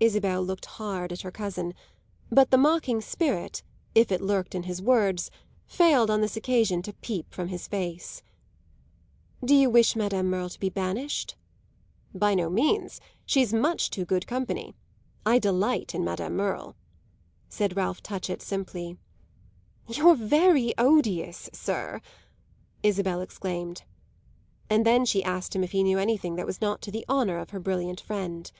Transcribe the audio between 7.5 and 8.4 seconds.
face.